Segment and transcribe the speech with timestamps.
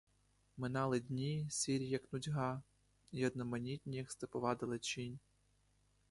[0.57, 2.61] Минали дні, сірі, як нудьга
[3.11, 5.19] й одноманітні, як степова далечінь.